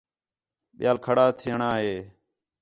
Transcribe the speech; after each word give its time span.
ٻِیال 0.77 0.97
کھڑا 1.05 1.25
تھیوݨاں 1.39 1.75
ہِے 1.83 1.95